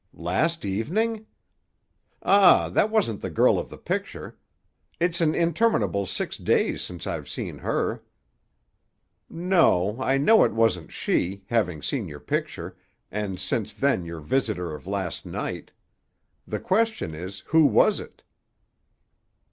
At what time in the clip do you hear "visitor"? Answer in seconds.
14.21-14.73